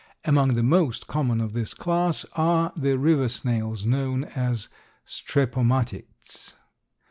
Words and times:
Among 0.25 0.55
the 0.55 0.63
most 0.63 1.05
common 1.05 1.39
of 1.39 1.53
this 1.53 1.75
class 1.75 2.25
are 2.33 2.73
the 2.75 2.97
river 2.97 3.29
snails, 3.29 3.85
known 3.85 4.23
as 4.23 4.67
Strepomatids. 5.05 6.55